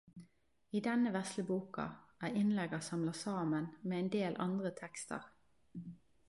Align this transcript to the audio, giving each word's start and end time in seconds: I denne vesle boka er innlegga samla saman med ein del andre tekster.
I 0.77 0.79
denne 0.85 1.11
vesle 1.17 1.43
boka 1.49 1.85
er 2.27 2.39
innlegga 2.39 2.79
samla 2.87 3.13
saman 3.19 3.69
med 3.85 3.99
ein 3.99 4.11
del 4.17 4.41
andre 4.47 4.73
tekster. 4.83 5.31